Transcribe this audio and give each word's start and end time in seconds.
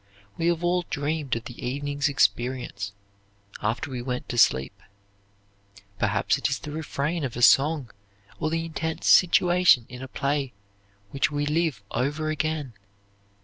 We 0.35 0.47
have 0.47 0.63
all 0.63 0.81
dreamed 0.89 1.35
of 1.35 1.43
the 1.45 1.63
evening's 1.63 2.09
experience, 2.09 2.91
after 3.61 3.91
we 3.91 4.01
went 4.01 4.27
to 4.29 4.37
sleep: 4.39 4.73
perhaps 5.99 6.39
it 6.39 6.49
is 6.49 6.57
the 6.57 6.71
refrain 6.71 7.23
of 7.23 7.37
a 7.37 7.43
song 7.43 7.91
or 8.39 8.49
the 8.49 8.65
intense 8.65 9.05
situation 9.05 9.85
in 9.89 10.01
a 10.01 10.07
play 10.07 10.53
which 11.11 11.29
we 11.29 11.45
live 11.45 11.83
over 11.91 12.31
again. 12.31 12.73